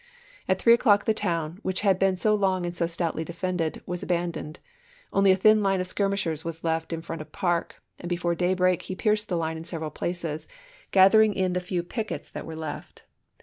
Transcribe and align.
At 0.49 0.59
three 0.59 0.73
o'clock 0.73 1.05
the 1.05 1.13
town, 1.13 1.59
which 1.61 1.85
api. 1.85 1.85
3, 1.89 1.89
186& 1.89 1.89
had 1.91 1.99
been 1.99 2.17
so 2.17 2.33
long 2.33 2.65
and 2.65 2.75
so 2.75 2.87
stoutly 2.87 3.23
defended, 3.23 3.83
was 3.85 4.01
abandoned; 4.01 4.57
only 5.13 5.31
a 5.31 5.35
thin 5.35 5.61
line 5.61 5.79
of 5.79 5.85
skirmishers 5.85 6.43
was 6.43 6.63
left 6.63 6.91
in 6.91 7.03
front 7.03 7.21
of 7.21 7.31
Parke, 7.31 7.75
and 7.99 8.09
before 8.09 8.33
daybreak 8.33 8.81
he 8.81 8.95
pierced 8.95 9.29
the 9.29 9.37
line 9.37 9.57
in 9.57 9.63
several 9.63 9.91
places, 9.91 10.47
gathering 10.89 11.35
in 11.35 11.53
the 11.53 11.59
few 11.61 11.83
pickets 11.83 12.31
that 12.31 12.47
were 12.47 12.55
left. 12.55 13.03